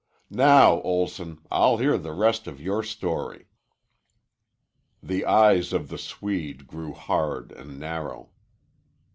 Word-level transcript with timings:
"Now, 0.31 0.81
Olson, 0.81 1.45
I'll 1.51 1.77
hear 1.77 1.95
the 1.95 2.11
rest 2.11 2.47
of 2.47 2.59
your 2.59 2.81
story." 2.81 3.45
The 5.03 5.23
eyes 5.25 5.73
of 5.73 5.89
the 5.89 5.99
Swede 5.99 6.65
grew 6.65 6.91
hard 6.93 7.51
and 7.51 7.79
narrow. 7.79 8.31